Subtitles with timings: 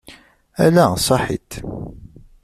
[0.65, 1.51] Ala, saḥit.